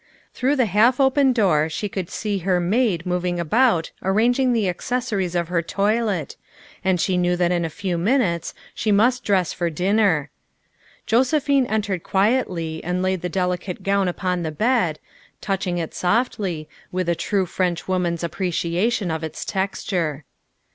Through 0.33 0.55
the 0.55 0.65
half 0.65 0.99
open 0.99 1.31
door 1.31 1.69
she 1.69 1.87
could 1.87 2.09
see 2.09 2.39
her 2.39 2.59
maid 2.59 3.05
moving 3.05 3.39
about 3.39 3.91
arranging 4.01 4.51
the 4.51 4.67
accessories 4.67 5.35
of 5.35 5.49
her 5.49 5.61
toilet, 5.61 6.35
and 6.83 6.99
she 6.99 7.17
knew 7.17 7.35
that 7.35 7.51
in 7.51 7.63
a 7.63 7.69
few 7.69 7.99
minutes 7.99 8.55
she 8.73 8.91
must 8.91 9.23
dress 9.23 9.53
for 9.53 9.69
din 9.69 9.97
THE 9.97 10.01
SECRETARY 10.01 10.21
OF 10.23 10.29
STATE 11.05 11.17
147 11.53 11.63
ner. 11.63 11.67
Josephine 11.67 11.71
entered 11.71 12.03
quietly 12.03 12.83
and 12.83 13.03
laid 13.03 13.21
the 13.21 13.29
delicate 13.29 13.83
gown 13.83 14.07
upon 14.07 14.41
the 14.41 14.49
bed, 14.51 14.97
touching 15.39 15.77
it 15.77 15.93
softly, 15.93 16.67
with 16.91 17.07
a 17.07 17.13
true 17.13 17.45
Frenchwoman's 17.45 18.23
appreciation 18.23 19.11
of 19.11 19.23
its 19.23 19.45
texture. 19.45 20.23